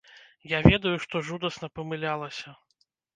[0.53, 2.55] Я ведаю, што жудасна памылялася.